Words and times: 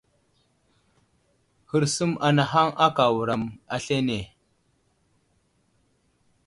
Hərsum 1.69 2.11
anahaŋ 2.27 2.67
aka 2.85 3.05
wuram 3.15 3.43
aslane. 3.75 4.19